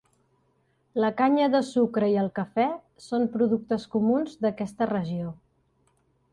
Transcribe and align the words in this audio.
La 1.03 1.11
canya 1.19 1.49
de 1.55 1.61
sucre 1.67 2.09
i 2.15 2.17
el 2.23 2.31
cafè 2.41 2.67
son 3.09 3.29
productes 3.37 3.87
comuns 3.97 4.35
d'aquesta 4.47 4.93
regió. 4.97 5.39